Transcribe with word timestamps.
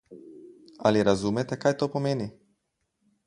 Ali 0.89 1.03
razumete, 1.09 1.59
kaj 1.65 1.73
to 1.83 1.91
pomeni? 1.97 2.27